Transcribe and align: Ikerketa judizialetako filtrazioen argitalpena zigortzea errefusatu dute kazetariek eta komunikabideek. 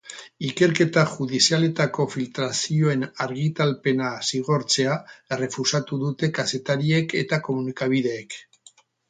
Ikerketa 0.45 1.01
judizialetako 1.09 2.05
filtrazioen 2.13 3.05
argitalpena 3.25 4.09
zigortzea 4.31 4.97
errefusatu 5.37 6.01
dute 6.07 6.31
kazetariek 6.41 7.15
eta 7.23 7.41
komunikabideek. 7.51 8.41